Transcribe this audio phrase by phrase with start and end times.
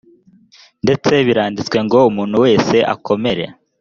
[0.83, 3.43] ndetse biranditswe ngo umuntu wese akomere